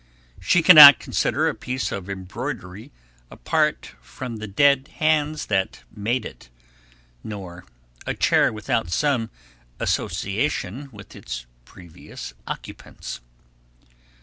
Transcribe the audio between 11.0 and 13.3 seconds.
its previous occupants.